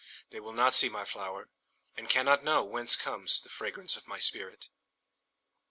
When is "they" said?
0.31-0.39